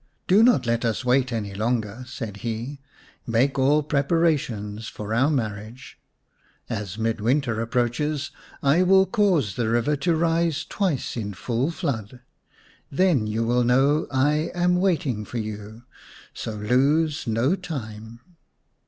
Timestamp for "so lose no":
16.33-17.53